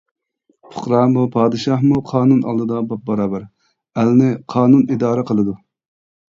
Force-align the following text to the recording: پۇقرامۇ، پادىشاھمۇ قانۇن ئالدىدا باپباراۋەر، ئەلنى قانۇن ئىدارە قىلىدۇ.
پۇقرامۇ، 0.69 1.25
پادىشاھمۇ 1.35 1.99
قانۇن 2.11 2.39
ئالدىدا 2.53 2.79
باپباراۋەر، 2.95 3.45
ئەلنى 4.03 4.31
قانۇن 4.55 4.83
ئىدارە 4.97 5.29
قىلىدۇ. 5.33 5.57